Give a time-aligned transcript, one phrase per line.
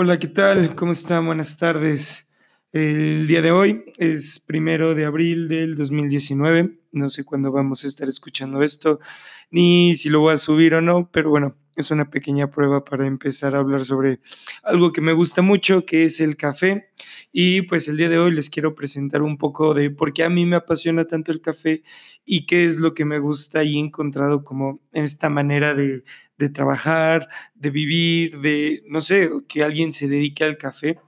[0.00, 0.76] Hola, ¿qué tal?
[0.76, 1.26] ¿Cómo están?
[1.26, 2.30] Buenas tardes.
[2.70, 6.78] El día de hoy es primero de abril del 2019.
[6.92, 9.00] No sé cuándo vamos a estar escuchando esto,
[9.50, 13.08] ni si lo voy a subir o no, pero bueno, es una pequeña prueba para
[13.08, 14.20] empezar a hablar sobre
[14.62, 16.90] algo que me gusta mucho, que es el café.
[17.32, 20.30] Y pues el día de hoy les quiero presentar un poco de por qué a
[20.30, 21.82] mí me apasiona tanto el café
[22.24, 26.04] y qué es lo que me gusta y he encontrado como en esta manera de,
[26.38, 30.98] de trabajar, de vivir, de, no sé, que alguien se dedique al café.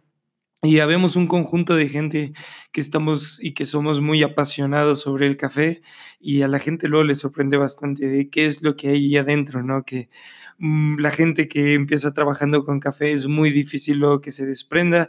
[0.62, 2.32] Y habemos un conjunto de gente
[2.72, 5.80] que estamos y que somos muy apasionados sobre el café
[6.20, 9.16] y a la gente luego le sorprende bastante de qué es lo que hay ahí
[9.16, 9.84] adentro, ¿no?
[9.84, 10.10] Que
[10.58, 15.08] mm, la gente que empieza trabajando con café es muy difícil luego que se desprenda,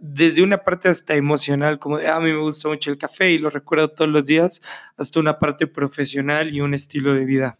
[0.00, 3.30] desde una parte hasta emocional, como de, "Ah, a mí me gusta mucho el café
[3.32, 4.60] y lo recuerdo todos los días,
[4.96, 7.58] hasta una parte profesional y un estilo de vida.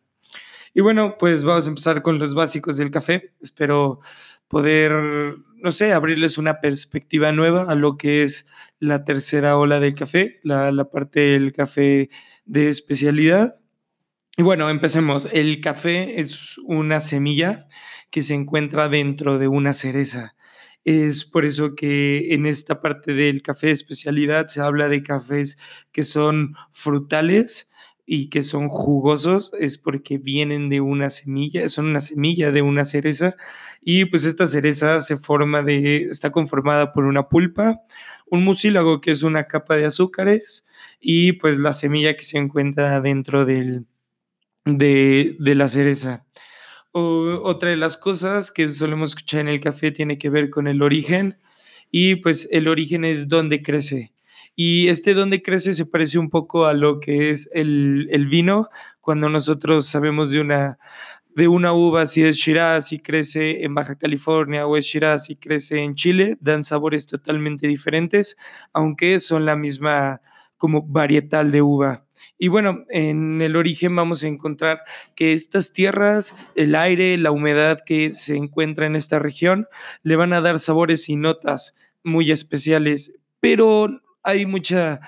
[0.74, 3.34] Y bueno, pues vamos a empezar con los básicos del café.
[3.40, 4.00] Espero
[4.48, 4.92] poder,
[5.56, 8.46] no sé, abrirles una perspectiva nueva a lo que es
[8.80, 12.10] la tercera ola del café, la, parte del café
[12.44, 13.54] de especialidad.
[14.36, 15.28] Y bueno, empecemos.
[15.32, 17.66] El café es una semilla
[18.10, 20.34] que se encuentra dentro de una cereza.
[20.84, 25.58] Es por eso que en esta parte del café de especialidad se habla de cafés
[25.92, 27.67] que son frutales
[28.10, 32.84] y que son jugosos, es porque vienen de una semilla, son una semilla de una
[32.86, 33.36] cereza
[33.82, 37.82] y pues esta cereza se forma de, está conformada por una pulpa,
[38.30, 40.64] un mucílago que es una capa de azúcares
[41.00, 43.86] y pues la semilla que se encuentra dentro del,
[44.64, 46.26] de, de la cereza.
[46.92, 50.68] O- otra de las cosas que solemos escuchar en el café tiene que ver con
[50.68, 51.38] el origen
[51.90, 54.12] y pues el origen es donde crece.
[54.60, 58.66] Y este donde crece se parece un poco a lo que es el, el vino,
[59.00, 60.80] cuando nosotros sabemos de una,
[61.32, 65.36] de una uva, si es Shiraz y crece en Baja California o es Shiraz y
[65.36, 68.36] crece en Chile, dan sabores totalmente diferentes,
[68.72, 70.22] aunque son la misma
[70.56, 72.04] como varietal de uva.
[72.36, 74.80] Y bueno, en el origen vamos a encontrar
[75.14, 79.68] que estas tierras, el aire, la humedad que se encuentra en esta región,
[80.02, 85.00] le van a dar sabores y notas muy especiales, pero hay mucha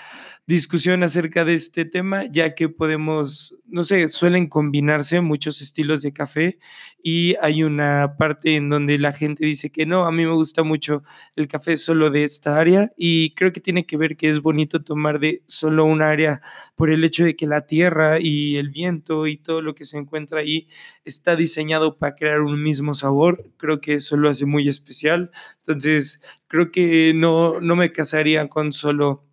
[0.50, 6.12] discusión acerca de este tema, ya que podemos, no sé, suelen combinarse muchos estilos de
[6.12, 6.58] café
[7.02, 10.64] y hay una parte en donde la gente dice que no, a mí me gusta
[10.64, 11.04] mucho
[11.36, 14.82] el café solo de esta área y creo que tiene que ver que es bonito
[14.82, 16.42] tomar de solo un área
[16.74, 19.98] por el hecho de que la tierra y el viento y todo lo que se
[19.98, 20.66] encuentra ahí
[21.04, 23.44] está diseñado para crear un mismo sabor.
[23.56, 25.30] Creo que eso lo hace muy especial.
[25.60, 29.29] Entonces, creo que no, no me casaría con solo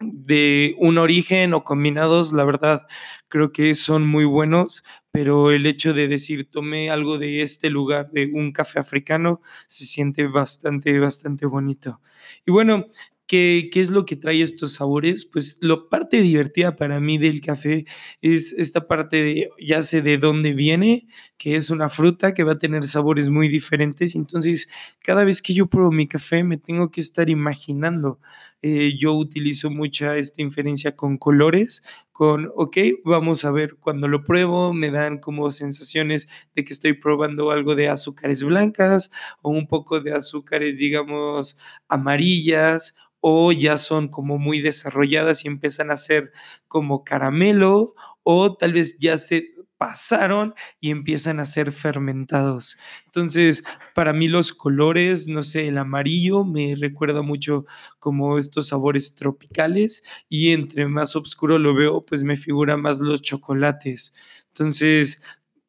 [0.00, 2.86] de un origen o combinados, la verdad,
[3.28, 8.10] creo que son muy buenos, pero el hecho de decir tomé algo de este lugar,
[8.12, 12.00] de un café africano, se siente bastante, bastante bonito.
[12.46, 12.86] Y bueno,
[13.26, 15.26] ¿qué, qué es lo que trae estos sabores?
[15.26, 17.84] Pues lo parte divertida para mí del café
[18.22, 22.52] es esta parte de, ya sé de dónde viene, que es una fruta que va
[22.52, 24.68] a tener sabores muy diferentes, entonces
[25.02, 28.20] cada vez que yo pruebo mi café me tengo que estar imaginando
[28.62, 31.82] eh, yo utilizo mucha esta inferencia con colores,
[32.12, 36.94] con, ok, vamos a ver, cuando lo pruebo me dan como sensaciones de que estoy
[36.94, 39.10] probando algo de azúcares blancas
[39.42, 41.56] o un poco de azúcares, digamos,
[41.88, 46.32] amarillas o ya son como muy desarrolladas y empiezan a ser
[46.68, 52.76] como caramelo o tal vez ya se pasaron y empiezan a ser fermentados.
[53.06, 57.64] Entonces, para mí los colores, no sé, el amarillo me recuerda mucho
[57.98, 63.22] como estos sabores tropicales y entre más oscuro lo veo, pues me figura más los
[63.22, 64.12] chocolates.
[64.48, 65.22] Entonces,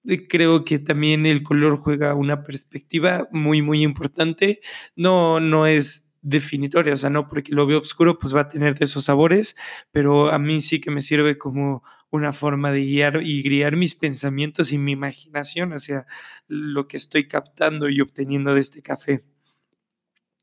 [0.06, 4.62] eh, creo que también el color juega una perspectiva muy, muy importante.
[4.96, 8.78] No, no es definitoria, o sea, no porque lo veo oscuro, pues va a tener
[8.78, 9.56] de esos sabores,
[9.92, 13.96] pero a mí sí que me sirve como una forma de guiar y guiar mis
[13.96, 16.06] pensamientos y mi imaginación hacia
[16.48, 19.24] lo que estoy captando y obteniendo de este café.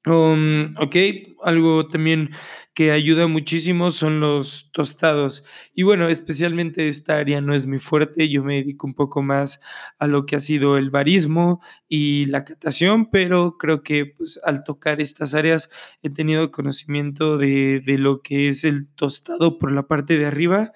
[0.06, 0.94] Um, ok,
[1.42, 2.30] algo también
[2.74, 5.42] que ayuda muchísimo son los tostados.
[5.74, 9.58] Y bueno, especialmente esta área no es muy fuerte, yo me dedico un poco más
[9.98, 14.62] a lo que ha sido el barismo y la catación, pero creo que pues, al
[14.62, 15.70] tocar estas áreas
[16.02, 20.72] he tenido conocimiento de, de lo que es el tostado por la parte de arriba.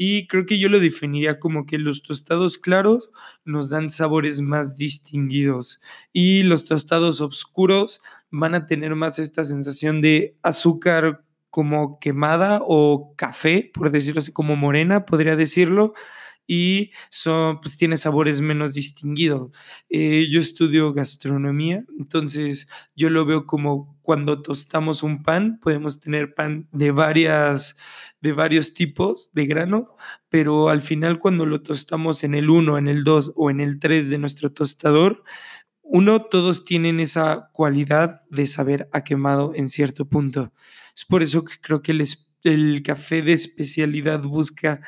[0.00, 3.10] Y creo que yo lo definiría como que los tostados claros
[3.44, 5.80] nos dan sabores más distinguidos
[6.12, 13.14] y los tostados oscuros van a tener más esta sensación de azúcar como quemada o
[13.16, 15.94] café, por decirlo así, como morena, podría decirlo.
[16.50, 19.50] y son, pues tiene sabores menos distinguidos.
[19.90, 26.34] Eh, yo estudio gastronomía, entonces yo lo veo como cuando tostamos un pan, podemos tener
[26.34, 27.76] pan de varias
[28.20, 29.96] de varios tipos de grano,
[30.28, 33.78] pero al final cuando lo tostamos en el 1, en el 2 o en el
[33.78, 35.22] 3 de nuestro tostador,
[35.90, 40.52] uno, todos tienen esa cualidad de saber a quemado en cierto punto.
[40.94, 41.92] Es por eso que creo que
[42.42, 44.82] el, café de especialidad busca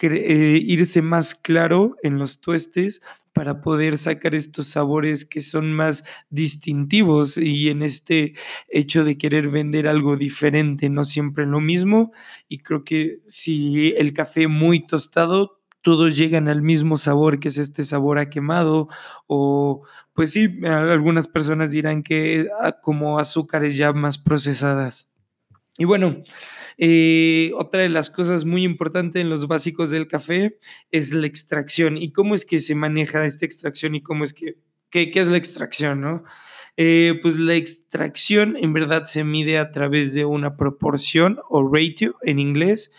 [0.00, 3.00] eh, irse más claro en los tuestes
[3.34, 8.34] para poder sacar estos sabores que son más distintivos y en este
[8.68, 12.12] hecho de querer vender algo diferente, no siempre lo mismo.
[12.48, 15.57] Y creo que si el café muy tostado,
[15.88, 18.88] todos llegan al mismo sabor, que es este sabor a quemado,
[19.26, 25.10] o pues sí, algunas personas dirán que ah, como azúcares ya más procesadas.
[25.78, 26.22] Y bueno,
[26.76, 30.58] eh, otra de las cosas muy importantes en los básicos del café
[30.90, 34.58] es la extracción y cómo es que se maneja esta extracción y cómo es que,
[34.90, 36.22] qué, es la extracción, ¿no?
[36.76, 42.16] Eh, pues la extracción en verdad se mide a través de una proporción o ratio
[42.20, 42.90] en inglés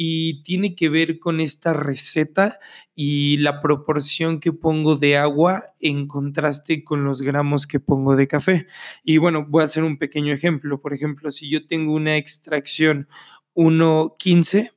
[0.00, 2.60] y tiene que ver con esta receta
[2.94, 8.28] y la proporción que pongo de agua en contraste con los gramos que pongo de
[8.28, 8.68] café.
[9.02, 10.80] Y bueno, voy a hacer un pequeño ejemplo.
[10.80, 13.08] Por ejemplo, si yo tengo una extracción
[13.56, 14.72] 1.15,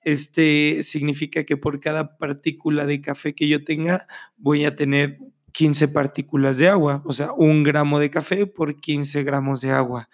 [0.00, 4.06] este significa que por cada partícula de café que yo tenga
[4.38, 5.18] voy a tener
[5.52, 10.08] 15 partículas de agua, o sea, un gramo de café por 15 gramos de agua.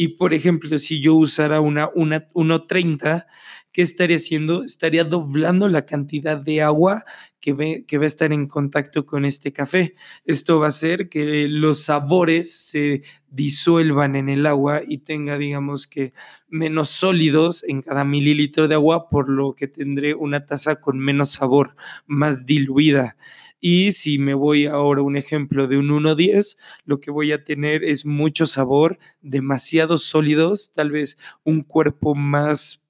[0.00, 3.26] Y por ejemplo, si yo usara una, una 1.30,
[3.72, 4.62] ¿qué estaría haciendo?
[4.62, 7.04] Estaría doblando la cantidad de agua
[7.40, 9.96] que, ve, que va a estar en contacto con este café.
[10.24, 15.88] Esto va a hacer que los sabores se disuelvan en el agua y tenga, digamos
[15.88, 16.12] que,
[16.48, 21.30] menos sólidos en cada mililitro de agua, por lo que tendré una taza con menos
[21.30, 21.74] sabor,
[22.06, 23.16] más diluida.
[23.60, 27.84] Y si me voy ahora un ejemplo de un 1.10, lo que voy a tener
[27.84, 32.86] es mucho sabor, demasiados sólidos, tal vez un cuerpo más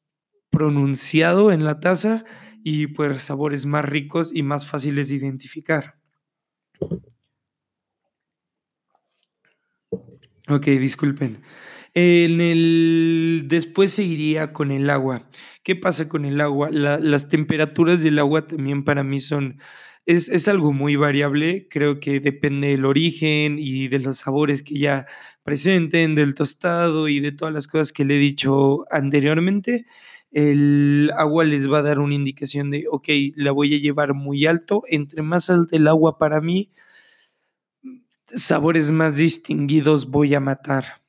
[0.50, 2.25] pronunciado en la taza
[2.62, 5.97] y pues sabores más ricos y más fáciles de identificar.
[10.49, 11.43] Ok, disculpen.
[11.94, 15.29] En el, después seguiría con el agua.
[15.62, 16.70] ¿Qué pasa con el agua?
[16.70, 19.59] las temperaturas del agua también para mí son
[20.08, 25.06] es, algo muy variable, creo que depende del origen y de los sabores que ya
[25.43, 29.84] presenten, del tostado y de todas las cosas que le he dicho anteriormente.
[30.31, 34.46] El agua les va a dar una indicación de, ok, la voy a llevar muy
[34.46, 34.82] alto.
[34.88, 36.70] Entre más alto el agua para mí,
[38.28, 41.02] sabores más distinguidos voy a matar.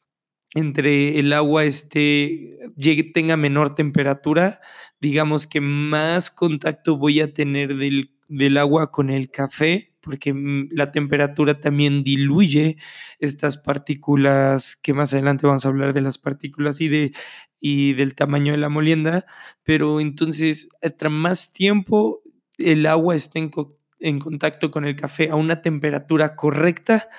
[0.56, 4.60] Entre el agua este, llegue, tenga menor temperatura,
[5.00, 10.70] digamos que más contacto voy a tener del del agua con el café, porque mm,
[10.72, 12.78] la temperatura también diluye
[13.20, 17.12] estas partículas, que más adelante vamos a hablar de las partículas y, de,
[17.60, 19.26] y del tamaño de la molienda,
[19.64, 22.22] pero entonces, tras más tiempo
[22.58, 23.52] el agua está en,
[24.00, 27.10] en contacto con el café a una temperatura correcta,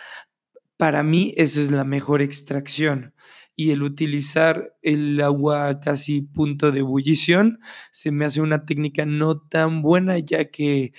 [0.76, 3.14] para mí esa es la mejor extracción
[3.56, 7.60] y el utilizar el agua casi punto de ebullición
[7.92, 10.92] se me hace una técnica no tan buena ya que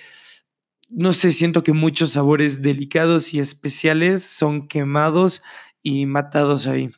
[0.94, 5.42] no sé, siento que muchos sabores delicados y especiales son quemados
[5.82, 6.90] y matados ahí.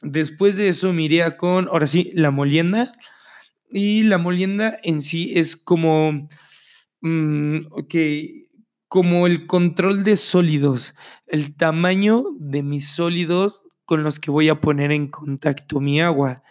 [0.00, 2.92] Después de eso me iría con, ahora sí, la molienda.
[3.70, 6.28] Y la molienda en sí es como,
[7.02, 7.94] mm, ok,
[8.88, 10.94] como el control de sólidos,
[11.26, 16.42] el tamaño de mis sólidos con los que voy a poner en contacto mi agua.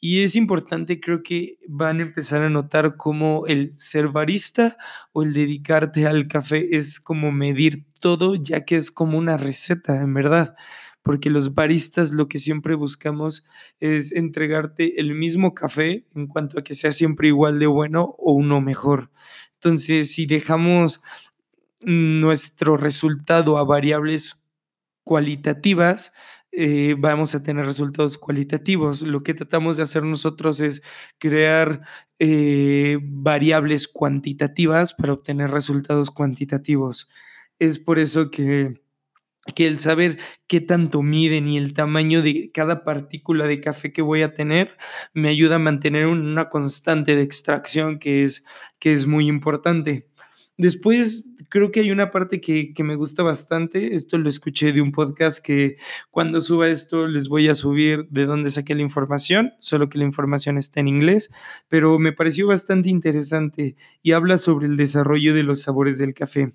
[0.00, 4.76] Y es importante, creo que van a empezar a notar cómo el ser barista
[5.12, 9.96] o el dedicarte al café es como medir todo, ya que es como una receta,
[9.96, 10.54] en verdad.
[11.02, 13.44] Porque los baristas lo que siempre buscamos
[13.80, 18.32] es entregarte el mismo café en cuanto a que sea siempre igual de bueno o
[18.32, 19.10] uno mejor.
[19.54, 21.00] Entonces, si dejamos
[21.80, 24.42] nuestro resultado a variables
[25.02, 26.12] cualitativas,
[26.52, 29.02] eh, vamos a tener resultados cualitativos.
[29.02, 30.82] Lo que tratamos de hacer nosotros es
[31.18, 31.82] crear
[32.18, 37.08] eh, variables cuantitativas para obtener resultados cuantitativos.
[37.58, 38.80] Es por eso que,
[39.54, 44.02] que el saber qué tanto miden y el tamaño de cada partícula de café que
[44.02, 44.76] voy a tener
[45.14, 48.44] me ayuda a mantener una constante de extracción que es,
[48.78, 50.07] que es muy importante.
[50.58, 53.94] Después creo que hay una parte que, que, me gusta bastante.
[53.94, 55.76] Esto lo escuché de un podcast que
[56.10, 60.04] cuando suba esto les voy a subir de dónde saqué la información, solo que la
[60.04, 61.30] información está en inglés,
[61.68, 66.52] pero me pareció bastante interesante y habla sobre el desarrollo de los sabores del café.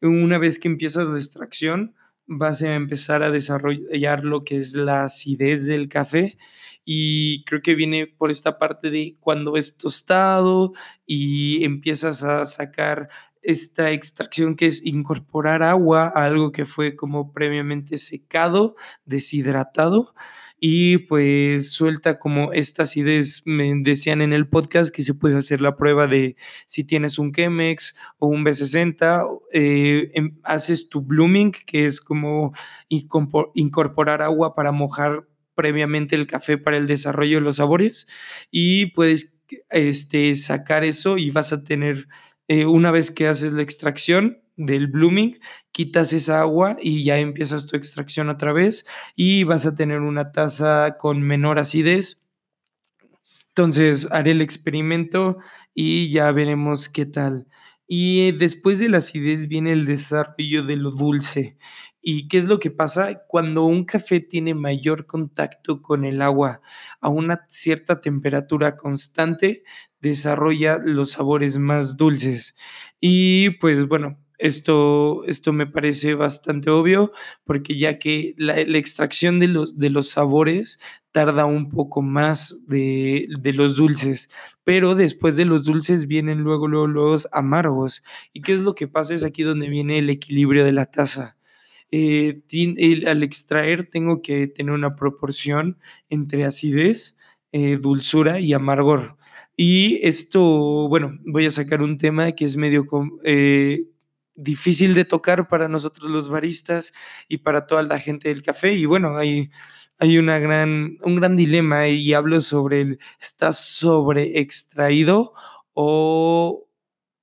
[0.00, 1.94] Una vez que empiezas la extracción,
[2.26, 6.38] vas a empezar a desarrollar lo que es la acidez del café
[6.84, 10.72] y creo que viene por esta parte de cuando es tostado
[11.06, 13.08] y empiezas a sacar
[13.42, 20.14] esta extracción que es incorporar agua a algo que fue como previamente secado, deshidratado
[20.58, 25.60] y pues suelta como esta acidez, me decían en el podcast que se puede hacer
[25.60, 26.36] la prueba de
[26.66, 32.52] si tienes un Chemex o un B60, eh, em, haces tu blooming, que es como
[32.88, 38.06] incorporar agua para mojar previamente el café para el desarrollo de los sabores
[38.50, 42.08] y puedes este, sacar eso y vas a tener,
[42.48, 45.38] eh, una vez que haces la extracción, del blooming,
[45.72, 50.32] quitas esa agua y ya empiezas tu extracción otra vez y vas a tener una
[50.32, 52.22] taza con menor acidez.
[53.48, 55.38] Entonces haré el experimento
[55.74, 57.46] y ya veremos qué tal.
[57.88, 61.56] Y después de la acidez viene el desarrollo de lo dulce.
[62.02, 66.60] ¿Y qué es lo que pasa cuando un café tiene mayor contacto con el agua
[67.00, 69.64] a una cierta temperatura constante?
[70.00, 72.54] Desarrolla los sabores más dulces.
[73.00, 77.12] Y pues bueno, esto, esto me parece bastante obvio
[77.44, 80.78] porque ya que la, extracción de los, de los sabores
[81.12, 84.28] tarda un poco más de, los dulces,
[84.64, 88.02] pero después de los dulces vienen luego, los amargos.
[88.34, 89.14] ¿Y qué es lo que pasa?
[89.14, 91.38] Es aquí donde viene el equilibrio de la taza.
[91.90, 92.42] Eh,
[93.06, 95.78] al extraer tengo que tener una proporción
[96.10, 97.16] entre acidez,
[97.52, 99.16] eh, dulzura y amargor.
[99.56, 100.42] Y esto,
[100.88, 102.86] bueno, voy a sacar un tema que es medio
[103.24, 103.84] eh,
[104.36, 106.92] difícil de tocar para nosotros los baristas
[107.28, 108.74] y para toda la gente del café.
[108.74, 109.50] Y bueno, hay,
[109.98, 115.32] hay una gran, un gran dilema y hablo sobre el, ¿está sobre extraído
[115.74, 116.68] o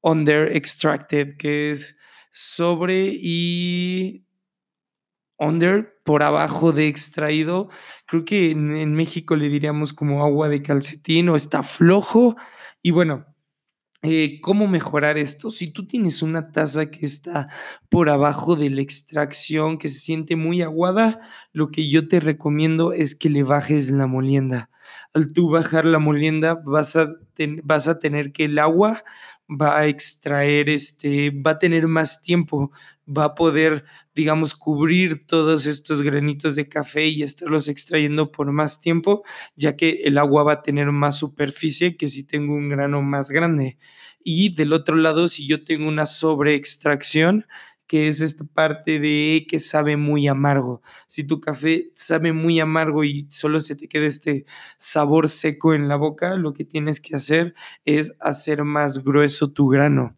[0.01, 1.37] under extracted?
[1.37, 1.95] Que es
[2.31, 4.25] sobre y
[5.37, 7.69] under, por abajo de extraído.
[8.07, 12.35] Creo que en, en México le diríamos como agua de calcetín o está flojo.
[12.81, 13.25] Y bueno,
[14.03, 15.49] eh, ¿Cómo mejorar esto?
[15.49, 17.47] Si tú tienes una taza que está
[17.89, 21.21] por abajo de la extracción, que se siente muy aguada,
[21.53, 24.69] lo que yo te recomiendo es que le bajes la molienda.
[25.13, 27.13] Al tú bajar la molienda, vas a,
[27.63, 29.03] vas a tener que el agua
[29.49, 32.71] va a extraer, este, va a tener más tiempo,
[33.07, 33.83] va a poder,
[34.15, 39.23] digamos, cubrir todos estos granitos de café y estarlos extrayendo por más tiempo,
[39.55, 43.29] ya que el agua va a tener más superficie que si tengo un grano más
[43.29, 43.77] grande.
[44.23, 47.45] Y del otro lado, si yo tengo una sobreextracción,
[47.87, 50.81] que es esta parte de que sabe muy amargo.
[51.07, 54.45] Si tu café sabe muy amargo y solo se te queda este
[54.77, 57.53] sabor seco en la boca, lo que tienes que hacer
[57.85, 60.15] es hacer más grueso tu grano.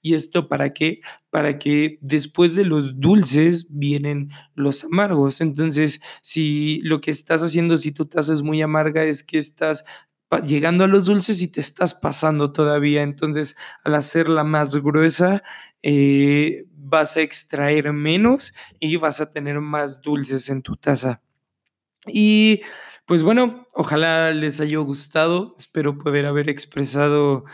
[0.00, 1.00] ¿Y esto para qué?
[1.30, 5.40] Para que después de los dulces vienen los amargos.
[5.40, 9.84] Entonces, si lo que estás haciendo, si tu taza es muy amarga, es que estás
[10.46, 13.02] llegando a los dulces y te estás pasando todavía.
[13.02, 15.42] Entonces, al hacerla más gruesa,
[15.82, 21.22] eh, vas a extraer menos y vas a tener más dulces en tu taza.
[22.06, 22.62] Y
[23.06, 25.54] pues bueno, ojalá les haya gustado.
[25.58, 27.44] Espero poder haber expresado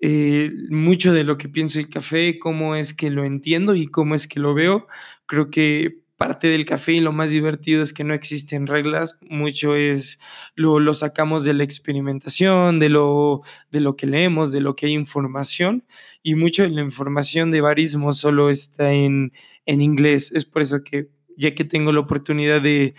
[0.00, 4.14] eh, mucho de lo que pienso del café, cómo es que lo entiendo y cómo
[4.14, 4.86] es que lo veo.
[5.26, 9.76] Creo que parte del café y lo más divertido es que no existen reglas, mucho
[9.76, 10.18] es
[10.56, 14.86] lo, lo sacamos de la experimentación, de lo, de lo que leemos, de lo que
[14.86, 15.84] hay información
[16.22, 19.32] y mucho de la información de barismo solo está en,
[19.64, 20.32] en inglés.
[20.32, 22.94] Es por eso que ya que tengo la oportunidad de,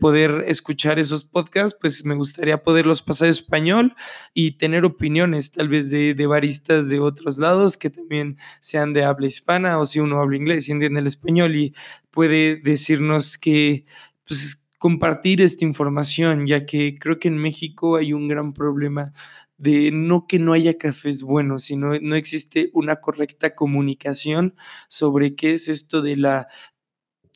[0.00, 3.94] poder escuchar esos podcasts, pues me gustaría poderlos pasar a español
[4.34, 9.28] y tener opiniones tal vez de, baristas de otros lados que también sean de habla
[9.28, 11.72] hispana o si uno habla inglés y entiende el español y
[12.10, 13.84] puede decirnos que
[14.26, 19.12] pues, compartir esta información, ya que creo que en México hay un gran problema
[19.56, 24.56] de no que no haya cafés buenos, sino no existe una correcta comunicación
[24.88, 26.48] sobre qué es esto de la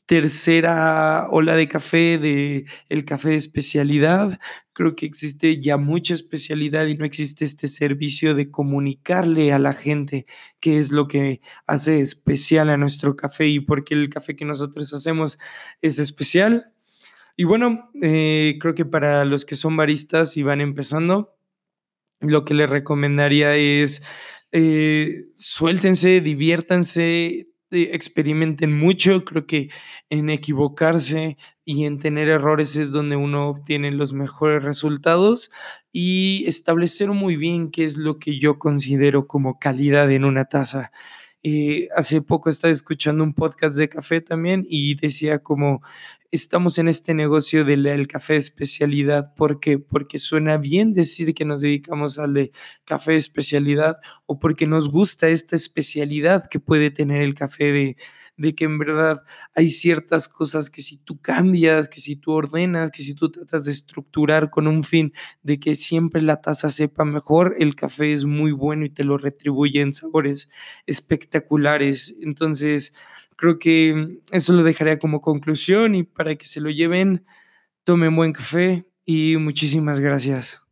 [0.08, 4.40] tercera ola de café, de el café de especialidad.
[4.72, 9.74] Creo que existe ya mucha especialidad y no existe este servicio de comunicarle a la
[9.74, 10.24] gente
[10.60, 14.46] qué es lo que hace especial a nuestro café y por qué el café que
[14.46, 15.38] nosotros hacemos
[15.82, 16.72] es especial.
[17.36, 21.36] Y bueno, eh, creo que para los que son baristas y van empezando,
[22.20, 24.02] lo que les recomendaría es
[24.52, 29.24] eh, suéltense, diviértanse, experimenten mucho.
[29.24, 29.68] Creo que
[30.10, 35.50] en equivocarse y en tener errores es donde uno obtiene los mejores resultados
[35.92, 40.90] y establecer muy bien qué es lo que yo considero como calidad en una taza.
[41.94, 45.82] Hace poco estaba escuchando un podcast de café también y decía como
[46.30, 49.34] estamos en este negocio del café especialidad.
[49.34, 49.78] ¿Por qué?
[49.78, 52.52] Porque suena bien decir que nos dedicamos al de
[52.84, 57.96] café especialidad o porque nos gusta esta especialidad que puede tener el café de,
[58.38, 59.22] de que en verdad
[59.54, 63.64] hay ciertas cosas que si tú cambias, que si tú ordenas, que si tú tratas
[63.66, 68.24] de estructurar con un fin de que siempre la taza sepa mejor, el café es
[68.24, 70.48] muy bueno y te lo retribuye en sabores
[70.86, 72.16] espectaculares.
[72.22, 72.94] Entonces,
[73.36, 77.26] creo que eso lo dejaría como conclusión y para que se lo lleven,
[77.84, 80.67] tomen buen café y muchísimas gracias.